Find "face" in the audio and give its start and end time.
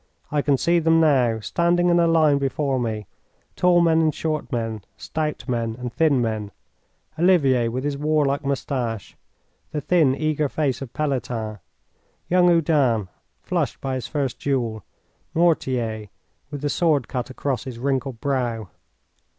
10.49-10.81